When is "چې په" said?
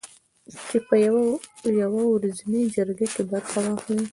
0.67-1.71